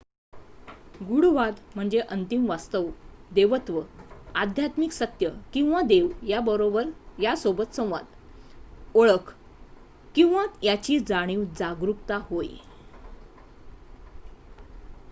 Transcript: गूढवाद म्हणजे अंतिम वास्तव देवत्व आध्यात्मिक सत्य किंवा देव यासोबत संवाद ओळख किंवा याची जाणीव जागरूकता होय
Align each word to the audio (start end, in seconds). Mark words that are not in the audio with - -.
गूढवाद 1.01 1.55
म्हणजे 1.75 1.99
अंतिम 1.99 2.45
वास्तव 2.49 2.87
देवत्व 3.31 3.79
आध्यात्मिक 4.35 4.91
सत्य 4.91 5.29
किंवा 5.53 5.81
देव 5.81 6.07
यासोबत 7.19 7.75
संवाद 7.75 8.05
ओळख 8.95 9.33
किंवा 10.15 10.45
याची 10.63 10.99
जाणीव 10.99 11.43
जागरूकता 11.57 12.19
होय 12.23 12.47